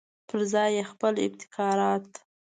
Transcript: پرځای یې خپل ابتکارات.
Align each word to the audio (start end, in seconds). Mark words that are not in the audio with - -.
پرځای 0.29 0.69
یې 0.77 0.83
خپل 0.91 1.13
ابتکارات. 1.25 2.07